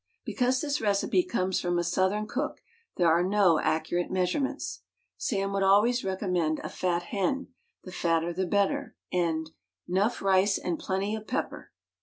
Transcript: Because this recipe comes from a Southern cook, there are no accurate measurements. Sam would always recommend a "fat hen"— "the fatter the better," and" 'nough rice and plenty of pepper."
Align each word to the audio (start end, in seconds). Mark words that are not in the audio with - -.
Because 0.25 0.61
this 0.61 0.81
recipe 0.81 1.21
comes 1.23 1.61
from 1.61 1.77
a 1.77 1.83
Southern 1.83 2.25
cook, 2.25 2.59
there 2.97 3.07
are 3.11 3.21
no 3.21 3.59
accurate 3.59 4.09
measurements. 4.09 4.81
Sam 5.15 5.53
would 5.53 5.61
always 5.61 6.03
recommend 6.03 6.57
a 6.63 6.69
"fat 6.69 7.03
hen"— 7.03 7.49
"the 7.83 7.91
fatter 7.91 8.33
the 8.33 8.47
better," 8.47 8.95
and" 9.13 9.51
'nough 9.87 10.19
rice 10.23 10.57
and 10.57 10.79
plenty 10.79 11.15
of 11.15 11.27
pepper." 11.27 11.69